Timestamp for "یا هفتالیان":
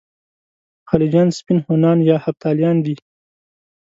2.09-2.77